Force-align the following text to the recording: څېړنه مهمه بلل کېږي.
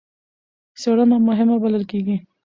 څېړنه 0.81 1.17
مهمه 1.27 1.55
بلل 1.63 1.83
کېږي. 1.91 2.15